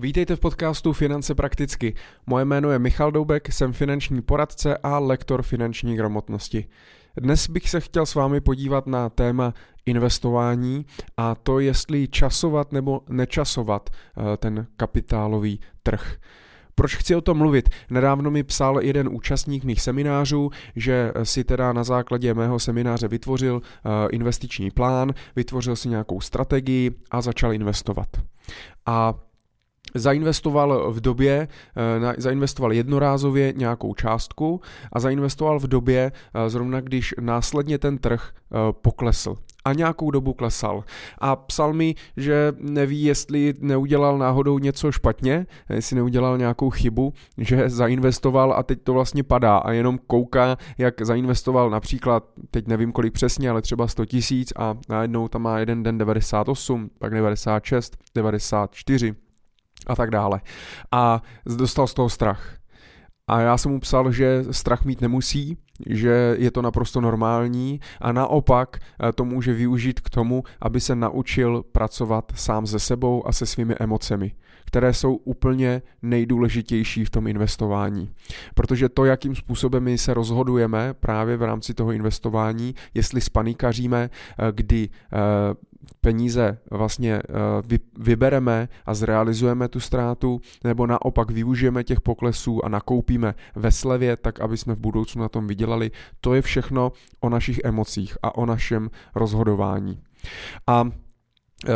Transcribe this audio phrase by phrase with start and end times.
[0.00, 1.94] Vítejte v podcastu Finance prakticky.
[2.26, 6.68] Moje jméno je Michal Doubek, jsem finanční poradce a lektor finanční gramotnosti.
[7.16, 9.54] Dnes bych se chtěl s vámi podívat na téma
[9.86, 16.16] investování a to, jestli časovat nebo nečasovat eh, ten kapitálový trh.
[16.74, 17.68] Proč chci o tom mluvit?
[17.90, 23.62] Nedávno mi psal jeden účastník mých seminářů, že si teda na základě mého semináře vytvořil
[23.62, 28.08] eh, investiční plán, vytvořil si nějakou strategii a začal investovat.
[28.86, 29.14] A
[29.94, 34.60] zainvestoval v době, eh, zainvestoval jednorázově nějakou částku
[34.92, 38.30] a zainvestoval v době eh, zrovna, když následně ten trh
[38.82, 39.36] poklesl
[39.68, 40.84] a nějakou dobu klesal.
[41.18, 47.70] A psal mi, že neví, jestli neudělal náhodou něco špatně, jestli neudělal nějakou chybu, že
[47.70, 53.12] zainvestoval a teď to vlastně padá a jenom kouká, jak zainvestoval například, teď nevím kolik
[53.12, 59.14] přesně, ale třeba 100 tisíc a najednou tam má jeden den 98, pak 96, 94
[59.88, 60.40] a tak dále.
[60.92, 62.58] A dostal z toho strach.
[63.28, 68.12] A já jsem mu psal, že strach mít nemusí, že je to naprosto normální a
[68.12, 73.32] naopak eh, to může využít k tomu, aby se naučil pracovat sám se sebou a
[73.32, 74.32] se svými emocemi,
[74.66, 78.10] které jsou úplně nejdůležitější v tom investování.
[78.54, 84.52] Protože to, jakým způsobem my se rozhodujeme právě v rámci toho investování, jestli spanikaříme, eh,
[84.52, 85.18] kdy eh,
[86.00, 93.34] peníze vlastně eh, vybereme a zrealizujeme tu ztrátu, nebo naopak využijeme těch poklesů a nakoupíme
[93.56, 95.90] ve slevě, tak aby jsme v budoucnu na tom vydělali.
[96.20, 100.00] To je všechno o našich emocích a o našem rozhodování.
[100.66, 100.90] A
[101.68, 101.72] eh,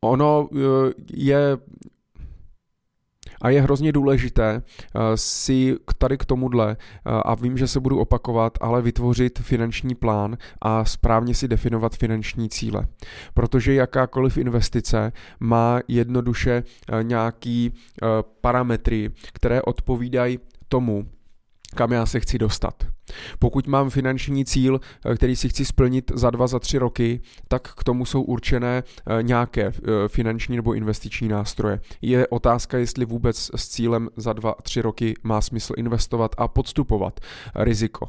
[0.00, 0.58] ono eh,
[1.12, 1.58] je
[3.42, 7.98] a je hrozně důležité eh, si tady k tomuhle, eh, a vím, že se budu
[7.98, 12.86] opakovat, ale vytvořit finanční plán a správně si definovat finanční cíle.
[13.34, 17.72] Protože jakákoliv investice má jednoduše eh, nějaký
[18.40, 21.06] parametry, které odpovídají tomu,
[21.74, 22.74] kam já se chci dostat.
[23.38, 27.74] Pokud mám finanční cíl, eh, který si chci splnit za dva, za tři roky, tak
[27.74, 29.72] k tomu jsou určené eh, nějaké eh,
[30.08, 31.80] finanční nebo investiční nástroje.
[32.02, 37.20] Je otázka, jestli vůbec s cílem za dva, tři roky má smysl investovat a podstupovat
[37.54, 38.08] riziko.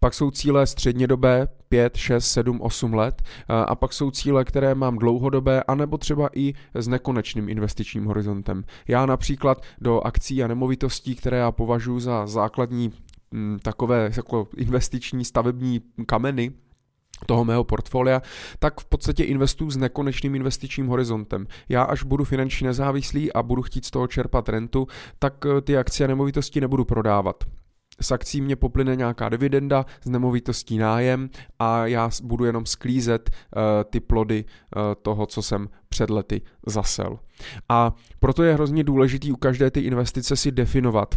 [0.00, 4.98] Pak jsou cíle střednědobé, 5, 6, 7, 8 let a pak jsou cíle, které mám
[4.98, 8.64] dlouhodobé, anebo třeba i s nekonečným investičním horizontem.
[8.88, 12.92] Já například do akcí a nemovitostí, které já považuji za základní
[13.62, 16.52] takové jako investiční stavební kameny,
[17.26, 18.22] toho mého portfolia,
[18.58, 21.46] tak v podstatě investuju s nekonečným investičním horizontem.
[21.68, 24.86] Já až budu finančně nezávislý a budu chtít z toho čerpat rentu,
[25.18, 27.44] tak eh, ty akcie a nemovitosti nebudu prodávat.
[28.00, 33.62] S akcí mě poplyne nějaká dividenda, z nemovitostí nájem a já budu jenom sklízet uh,
[33.90, 37.18] ty plody uh, toho, co jsem před lety zasel.
[37.68, 41.14] A proto je hrozně důležitý u každé ty investice si definovat,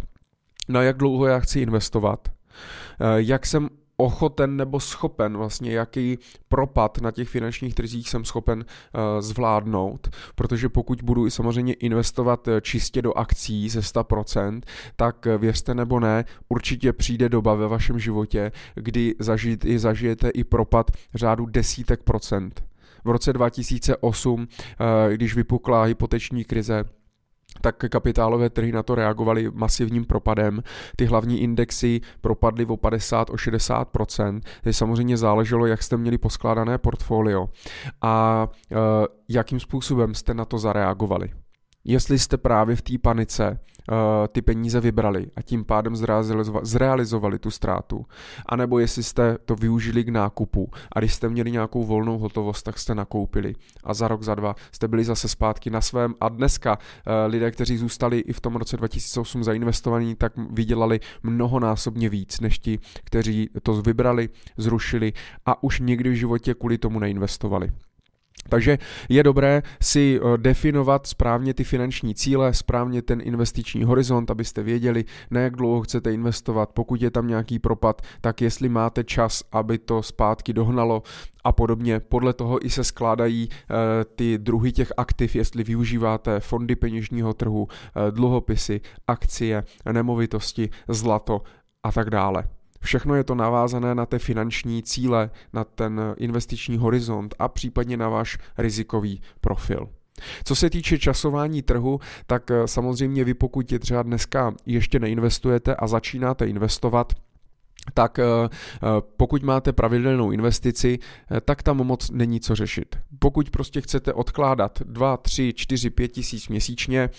[0.68, 6.18] na jak dlouho já chci investovat, eh, jak jsem ochoten nebo schopen, vlastně jaký
[6.48, 12.48] propad na těch finančních trzích jsem schopen uh, zvládnout, protože pokud budu i samozřejmě investovat
[12.48, 14.60] eh, čistě do akcí ze 100%,
[14.96, 20.44] tak věřte nebo ne, určitě přijde doba ve vašem životě, kdy zažijete, i zažijete i
[20.44, 22.64] propad řádu desítek procent.
[23.04, 24.46] V roce 2008, uh,
[25.12, 26.84] když vypukla hypoteční krize,
[27.60, 30.62] tak kapitálové trhy na to reagovaly masivním propadem.
[30.96, 33.88] Ty hlavní indexy propadly o 50, o 60
[34.62, 37.48] Takže samozřejmě záleželo, jak jste měli poskládané portfolio
[38.02, 38.78] a uh,
[39.28, 41.30] jakým způsobem jste na to zareagovali.
[41.84, 43.58] Jestli jste právě v té panice
[44.28, 45.96] ty peníze vybrali a tím pádem
[46.62, 48.06] zrealizovali, tu ztrátu,
[48.46, 50.70] anebo jestli jste to využili k nákupu.
[50.92, 53.54] A když jste měli nějakou volnou hotovost, tak jste nakoupili.
[53.84, 56.14] A za rok, za dva jste byli zase zpátky na svém.
[56.20, 62.08] A dneska uh, lidé, kteří zůstali i v tom roce 2008 zainvestovaní, tak vydělali mnohonásobně
[62.08, 65.12] víc než ti, kteří to vybrali, zrušili
[65.46, 67.72] a už nikdy v životě kvůli tomu neinvestovali.
[68.48, 74.62] Takže je dobré si eh, definovat správně ty finanční cíle, správně ten investiční horizont, abyste
[74.62, 79.42] věděli, na jak dlouho chcete investovat, pokud je tam nějaký propad, tak jestli máte čas,
[79.52, 81.02] aby to zpátky dohnalo
[81.44, 82.00] a podobně.
[82.00, 83.74] Podle toho i se skládají eh,
[84.04, 91.42] ty druhy těch aktiv, jestli využíváte fondy peněžního trhu, eh, dluhopisy, akcie, nemovitosti, zlato
[91.82, 92.44] a tak dále.
[92.80, 98.08] Všechno je to navázané na ty finanční cíle, na ten investiční horizont a případně na
[98.08, 99.88] váš rizikový profil.
[100.44, 105.74] Co se týče časování trhu, tak eh, samozřejmě vy pokud je třeba dneska ještě neinvestujete
[105.74, 107.12] a začínáte investovat,
[107.94, 108.18] tak
[109.16, 110.98] pokud máte pravidelnou investici,
[111.44, 112.96] tak tam moc není co řešit.
[113.18, 117.10] Pokud prostě chcete odkládat 2, 3, 4, 5 tisíc měsíčně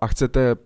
[0.00, 0.56] a chcete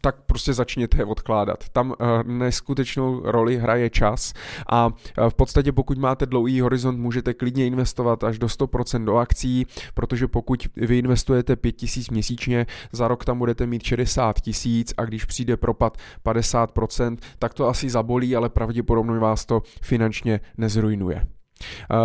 [0.00, 1.68] tak prostě začněte odkládat.
[1.68, 4.32] Tam uh, neskutečnou roli hraje čas
[4.68, 4.92] a uh,
[5.28, 10.28] v podstatě pokud máte dlouhý horizont, můžete klidně investovat až do 100% do akcí, protože
[10.28, 15.56] pokud vy investujete 5000 měsíčně, za rok tam budete mít 60 tisíc a když přijde
[15.56, 21.16] propad 50%, tak to asi zabolí, ale pravděpodobně vás to finančně nezrujnuje.
[21.16, 21.98] Uh,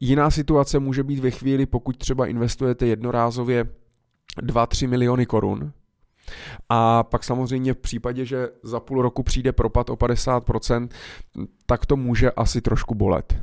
[0.00, 3.64] jiná situace může být ve chvíli, pokud třeba investujete jednorázově
[4.42, 5.72] 2-3 miliony korun,
[6.68, 10.88] a pak samozřejmě v případě, že za půl roku přijde propad o 50%,
[11.66, 13.36] tak to může asi trošku bolet.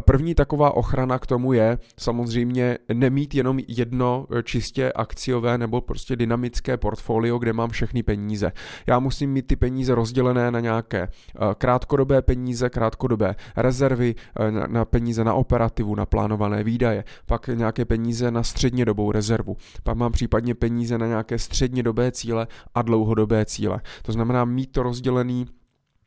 [0.00, 6.16] První taková ochrana k tomu je samozřejmě nemít jenom jedno eh, čistě akciové nebo prostě
[6.16, 8.52] dynamické portfolio, kde mám všechny peníze.
[8.86, 14.14] Já musím mít ty peníze rozdělené na nějaké eh, krátkodobé peníze, krátkodobé rezervy,
[14.66, 20.12] na peníze na operativu, na plánované výdaje, pak nějaké peníze na střednědobou rezervu, pak mám
[20.12, 23.80] případně peníze na nějaké střednědobé cíle a dlouhodobé cíle.
[24.02, 25.46] To znamená mít to rozdělený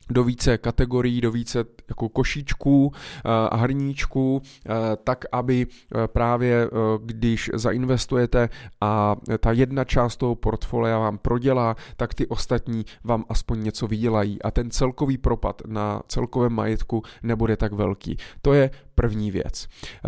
[0.10, 4.72] do více kategorií, do více jako košíčků eh, a hrníčků, eh,
[5.04, 6.70] tak aby eh, právě
[7.06, 8.50] když zainvestujete
[8.82, 14.42] a ta jedna část toho portfolia vám prodělá, tak ty ostatní vám aspoň něco vydělají
[14.42, 18.18] a ten celkový propad na celkovém majetku nebude tak velký.
[18.42, 19.68] To je první věc.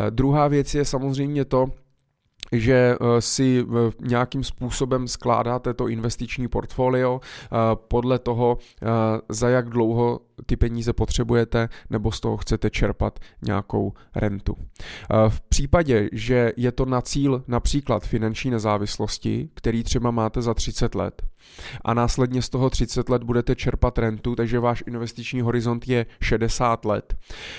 [0.09, 1.69] Druhá věc je samozřejmě to,
[2.51, 8.57] že eh, si eh, nějakým způsobem skládáte to investiční portfolio eh, podle toho,
[9.29, 14.55] za jak dlouho ty peníze potřebujete nebo z toho chcete čerpat nějakou rentu.
[15.29, 20.95] V případě, že je to na cíl například finanční nezávislosti, který třeba máte za 30
[20.95, 21.21] let,
[21.81, 26.85] a následně z toho 30 let budete čerpat rentu, takže váš investiční horizont je 60
[26.85, 27.13] let.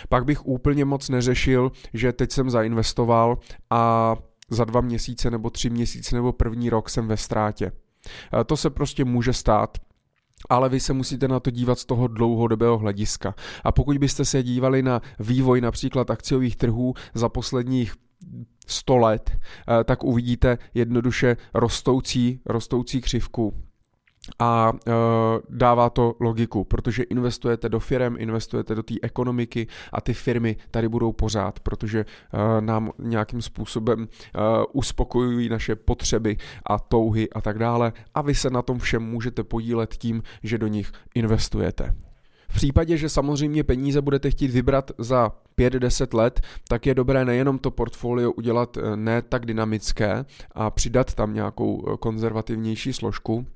[0.09, 3.39] Pak bych úplně moc neřešil, že teď jsem zainvestoval
[3.71, 4.17] a
[4.51, 7.73] za dva měsíce nebo tři měsíce nebo první rok jsem ve ztrátě.
[8.47, 9.79] To se prostě může stát,
[10.49, 13.35] ale vy se musíte na to dívat z toho dlouhodobého hlediska.
[13.65, 17.95] A pokud byste se dívali na vývoj například akciových trhů za posledních
[18.67, 23.55] 100 let, eh, tak uvidíte jednoduše rostoucí, rostoucí křivku
[24.39, 24.91] a e,
[25.49, 30.89] dává to logiku, protože investujete do firm, investujete do té ekonomiky a ty firmy tady
[30.89, 34.07] budou pořád, protože e, nám nějakým způsobem e,
[34.73, 36.37] uspokojují naše potřeby
[36.67, 40.59] a touhy a tak dále a vy se na tom všem můžete podílet tím, že
[40.59, 41.95] do nich investujete.
[42.49, 47.59] V případě, že samozřejmě peníze budete chtít vybrat za 5-10 let, tak je dobré nejenom
[47.59, 53.47] to portfolio udělat ne tak dynamické a přidat tam nějakou konzervativnější složku,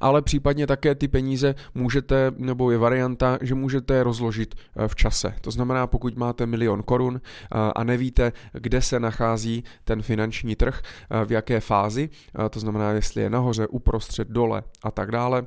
[0.00, 5.34] ale případně také ty peníze můžete, nebo je varianta, že můžete rozložit eh, v čase.
[5.40, 10.80] To znamená, pokud máte milion korun eh, a nevíte, kde se nachází ten finanční trh,
[10.82, 12.08] eh, v jaké fázi,
[12.50, 15.46] to znamená, jestli je nahoře, uprostřed, dole a tak dále,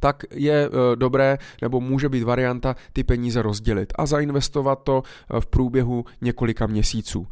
[0.00, 5.02] tak je dobré nebo může být varianta ty peníze rozdělit a zainvestovat to
[5.40, 7.26] v průběhu několika měsíců.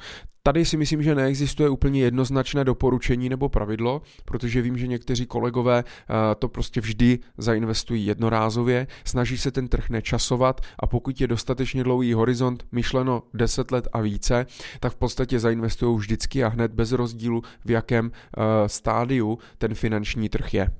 [0.46, 5.84] Tady si myslím, že neexistuje úplně jednoznačné doporučení nebo pravidlo, protože vím, že někteří kolegové
[5.84, 11.84] eh, to prostě vždy zainvestují jednorázově, snaží se ten trh nečasovat a pokud je dostatečně
[11.84, 14.46] dlouhý horizont, myšleno 10 let a více,
[14.80, 20.28] tak v podstatě zainvestují vždycky a hned bez rozdílu, v jakém eh, stádiu ten finanční
[20.28, 20.70] trh je.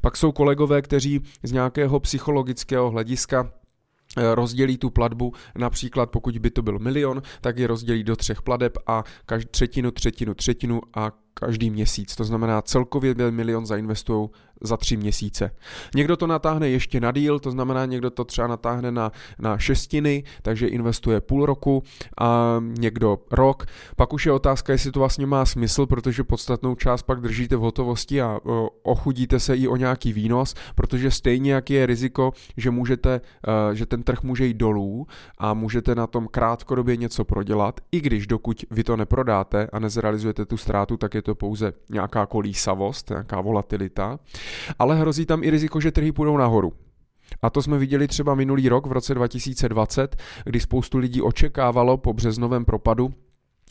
[0.00, 3.52] Pak jsou kolegové, kteří z nějakého psychologického hlediska
[4.16, 8.78] rozdělí tu platbu, například pokud by to byl milion, tak je rozdělí do třech pladeb
[8.86, 12.16] a každý třetinu, třetinu, třetinu a každý měsíc.
[12.16, 14.28] To znamená celkově milion zainvestují
[14.64, 15.50] za tři měsíce.
[15.94, 20.24] Někdo to natáhne ještě na díl, to znamená někdo to třeba natáhne na, na šestiny,
[20.42, 21.82] takže investuje půl roku
[22.20, 23.66] a někdo rok.
[23.96, 27.60] Pak už je otázka, jestli to vlastně má smysl, protože podstatnou část pak držíte v
[27.60, 28.40] hotovosti a
[28.82, 33.86] ochudíte se i o nějaký výnos, protože stejně jak je riziko, že můžete, uh, že
[33.86, 35.06] ten trh může jít dolů
[35.38, 40.46] a můžete na tom krátkodobě něco prodělat, i když dokud vy to neprodáte a nezrealizujete
[40.46, 44.18] tu ztrátu, tak je to pouze nějaká kolísavost, nějaká volatilita
[44.78, 46.72] ale hrozí tam i riziko, že trhy půjdou nahoru.
[47.42, 52.12] A to jsme viděli třeba minulý rok v roce 2020, kdy spoustu lidí očekávalo po
[52.12, 53.14] březnovém propadu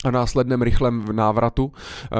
[0.04, 2.16] a následném rychlém návratu, eh,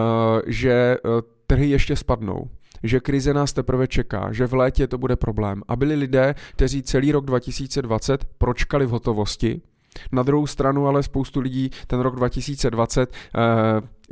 [0.47, 0.99] že eh,
[1.47, 2.49] trhy ještě spadnou
[2.83, 5.63] že krize nás teprve čeká, že v létě to bude problém.
[5.69, 9.61] A byli lidé, kteří celý rok 2020 pročkali v hotovosti,
[10.13, 13.39] na druhou stranu ale spoustu lidí ten rok 2020 eh,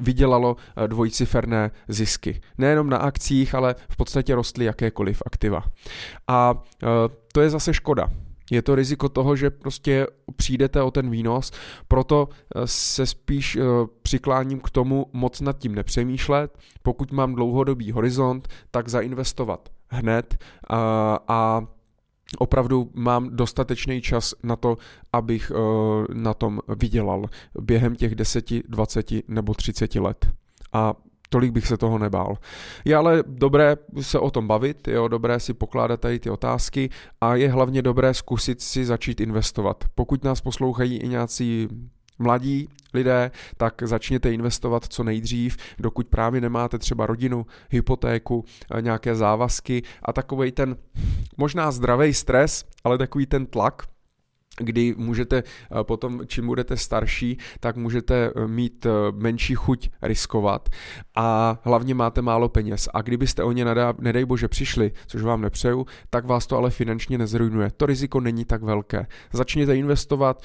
[0.01, 2.41] vydělalo eh, dvojciferné zisky.
[2.59, 5.65] Nejenom na akcích, ale v podstatě rostly jakékoliv aktiva.
[6.29, 6.87] A eh,
[7.33, 8.11] to je zase škoda.
[8.51, 11.53] Je to riziko toho, že prostě přijdete o ten výnos,
[11.89, 13.59] proto eh, se spíš
[14.03, 16.59] přikláním k tomu moc nad tím nepřemýšlet.
[16.83, 21.67] Pokud mám dlouhodobý horizont, tak zainvestovat hned a, a
[22.39, 24.79] opravdu mám dostatečný čas na to,
[25.13, 25.53] abych
[26.15, 27.27] na tom vydělal
[27.61, 30.29] během těch 10, 20 nebo 30 let.
[30.73, 30.95] A
[31.29, 32.37] tolik bych se toho nebál.
[32.85, 37.35] Je ale dobré se o tom bavit, je dobré si pokládat tady ty otázky a
[37.35, 39.85] je hlavně dobré zkusit si začít investovat.
[39.95, 41.69] Pokud nás poslouchají i nějací
[42.21, 48.45] mladí lidé, tak začněte investovat co nejdřív, dokud právě nemáte třeba rodinu, hypotéku,
[48.81, 50.77] nějaké závazky a takový ten
[51.37, 53.83] možná zdravý stres, ale takový ten tlak,
[54.61, 60.69] kdy můžete eh, potom, čím budete starší, tak můžete eh, mít eh, menší chuť riskovat
[61.15, 62.89] a hlavně máte málo peněz.
[62.95, 66.71] A kdybyste o ně nedá, nedej bože přišli, což vám nepřeju, tak vás to ale
[66.71, 67.71] finančně nezrujnuje.
[67.77, 69.07] To riziko není tak velké.
[69.33, 70.43] Začněte investovat,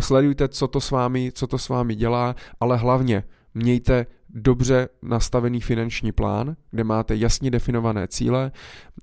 [0.00, 3.24] sledujte, co to s vámi, co to s vámi dělá, ale hlavně
[3.54, 8.52] mějte dobře nastavený finanční plán, kde máte jasně definované cíle,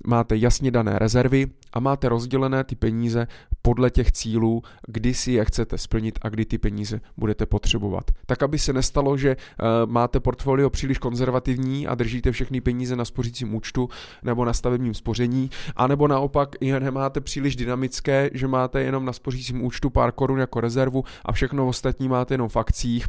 [0.08, 3.28] máte jasně dané rezervy a máte rozdělené ty peníze
[3.62, 8.12] podle těch cílů, kdy si je chcete splnit a kdy ty peníze budete potřebovat.
[8.26, 13.06] Tak, aby se nestalo, že uh, máte portfolio příliš konzervativní a držíte všechny peníze na
[13.06, 13.90] spořícím účtu
[14.24, 19.64] nebo na stavebním spoření, anebo naopak je nemáte příliš dynamické, že máte jenom na spořícím
[19.64, 23.08] účtu pár korun jako rezervu a všechno ostatní máte jenom v akcích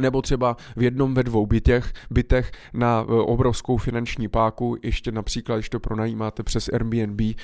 [0.00, 5.56] nebo třeba v jednom ve dvou bytech, bytech na e, obrovskou finanční páku, ještě například,
[5.56, 7.34] když to pronajímáte přes Airbnb e,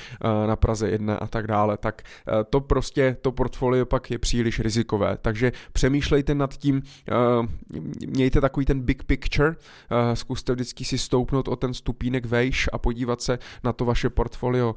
[0.46, 4.60] na Praze 1 a tak dále, tak e, to prostě, to portfolio pak je příliš
[4.60, 5.18] rizikové.
[5.22, 6.82] Takže přemýšlejte nad tím,
[8.06, 9.54] mějte takový ten big picture,
[10.14, 14.74] zkuste vždycky si stoupnout o ten stupínek vejš a podívat se na to vaše portfolio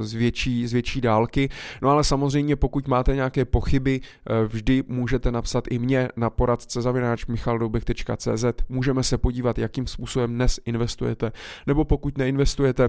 [0.00, 1.48] z větší, z větší dálky.
[1.82, 4.00] No ale samozřejmě, pokud máte nějaké pochyby,
[4.46, 10.34] vždy můžete napsat i mě na poradce za zavináč michaldoubek.cz můžeme se podívat, jakým způsobem
[10.34, 11.32] dnes investujete,
[11.66, 12.88] nebo pokud neinvestujete,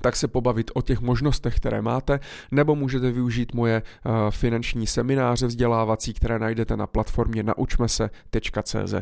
[0.00, 5.46] tak se pobavit o těch možnostech, které máte, nebo můžete využít moje uh, finanční semináře
[5.46, 8.94] vzdělávací, které najdete na platformě naučmese.cz.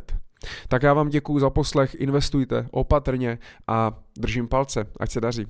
[0.69, 5.47] Tak já vám děkuji za poslech, investujte opatrně a držím palce, ať se daří.